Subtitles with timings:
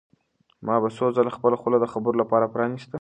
[0.65, 2.97] ما به څو ځله خپله خوله د خبرو لپاره پرانیسته.